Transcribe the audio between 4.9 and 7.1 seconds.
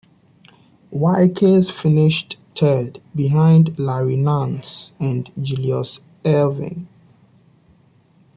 and Julius Erving.